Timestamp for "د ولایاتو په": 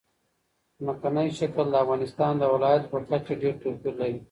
2.37-2.99